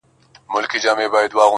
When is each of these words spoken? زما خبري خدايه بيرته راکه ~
زما 0.03 0.13
خبري 0.49 0.67
خدايه 0.71 1.07
بيرته 1.13 1.35
راکه 1.37 1.45
~ 1.47 1.49